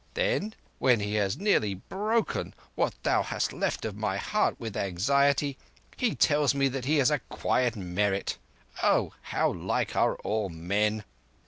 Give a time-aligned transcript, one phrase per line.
[0.15, 5.59] Then, when he has nearly broken what thou hast left of my heart with anxiety,
[5.95, 8.39] he tells me that he has acquired merit.
[8.81, 11.03] Oh, how like are all men!